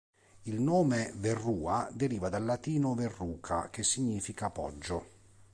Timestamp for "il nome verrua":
0.45-1.87